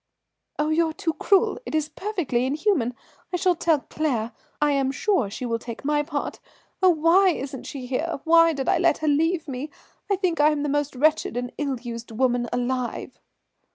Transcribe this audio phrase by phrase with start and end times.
[0.57, 2.95] "Oh, you're too cruel, it is perfectly inhuman.
[3.31, 6.39] I shall tell Claire, I am sure she will take my part.
[6.81, 9.69] Oh, why isn't she here, why did I let her leave me?
[10.11, 13.19] I think I am the most wretched and ill used woman alive."